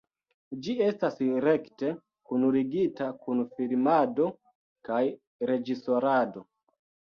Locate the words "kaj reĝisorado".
4.91-6.47